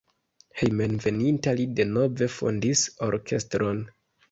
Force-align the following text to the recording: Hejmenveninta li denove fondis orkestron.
Hejmenveninta 0.61 1.53
li 1.59 1.67
denove 1.81 2.31
fondis 2.39 2.85
orkestron. 3.11 3.87